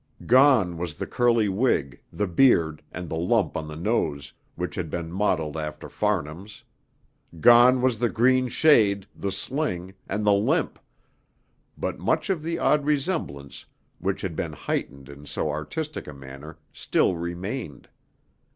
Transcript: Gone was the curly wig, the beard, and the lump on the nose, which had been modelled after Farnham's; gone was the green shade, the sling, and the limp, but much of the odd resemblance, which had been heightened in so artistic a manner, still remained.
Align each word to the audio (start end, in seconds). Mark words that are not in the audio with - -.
Gone 0.25 0.79
was 0.79 0.95
the 0.95 1.05
curly 1.05 1.47
wig, 1.47 2.01
the 2.11 2.25
beard, 2.25 2.81
and 2.91 3.07
the 3.07 3.19
lump 3.19 3.55
on 3.55 3.67
the 3.67 3.75
nose, 3.75 4.33
which 4.55 4.73
had 4.73 4.89
been 4.89 5.11
modelled 5.11 5.55
after 5.55 5.89
Farnham's; 5.89 6.63
gone 7.39 7.83
was 7.83 7.99
the 7.99 8.09
green 8.09 8.47
shade, 8.47 9.05
the 9.15 9.31
sling, 9.31 9.93
and 10.09 10.25
the 10.25 10.33
limp, 10.33 10.79
but 11.77 11.99
much 11.99 12.31
of 12.31 12.41
the 12.41 12.57
odd 12.57 12.83
resemblance, 12.83 13.63
which 13.99 14.21
had 14.21 14.35
been 14.35 14.53
heightened 14.53 15.07
in 15.07 15.27
so 15.27 15.51
artistic 15.51 16.07
a 16.07 16.13
manner, 16.15 16.57
still 16.73 17.15
remained. 17.15 17.87